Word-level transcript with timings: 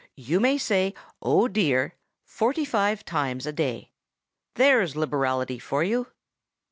You 0.17 0.39
may 0.39 0.57
say 0.57 0.95
"Oh, 1.21 1.47
dear!" 1.47 1.93
forty 2.25 2.65
five 2.65 3.05
times 3.05 3.45
a 3.45 3.53
day. 3.53 3.91
There's 4.55 4.95
liberality 4.95 5.59
for 5.59 5.83
you! 5.83 6.07